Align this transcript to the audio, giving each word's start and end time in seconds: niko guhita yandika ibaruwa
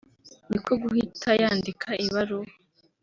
niko 0.49 0.71
guhita 0.81 1.29
yandika 1.41 1.89
ibaruwa 2.05 2.49